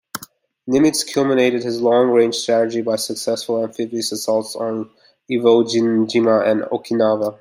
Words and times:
Nimitz 0.67 1.05
culminated 1.13 1.61
his 1.63 1.79
long-range 1.79 2.33
strategy 2.33 2.81
by 2.81 2.95
successful 2.95 3.63
amphibious 3.63 4.11
assaults 4.11 4.55
on 4.55 4.89
Iwo 5.29 5.63
Jima 5.69 6.43
and 6.43 6.63
Okinawa. 6.63 7.29